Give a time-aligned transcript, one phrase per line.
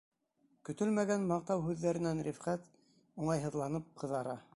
[0.69, 2.65] Көтөлмәгән маҡтау һүҙҙәренән Рифҡәт,
[3.25, 4.35] уңайһыҙланып, ҡыҙара.